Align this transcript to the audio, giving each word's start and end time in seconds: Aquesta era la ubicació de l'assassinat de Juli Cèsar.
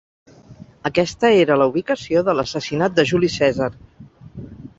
Aquesta 0.89 1.29
era 1.41 1.57
la 1.63 1.67
ubicació 1.73 2.25
de 2.31 2.35
l'assassinat 2.39 2.97
de 3.01 3.07
Juli 3.13 3.31
Cèsar. 3.37 3.71